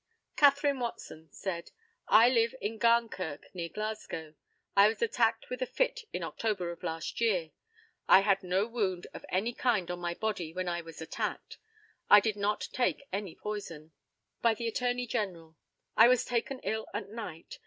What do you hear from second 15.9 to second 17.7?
I was taken ill at night.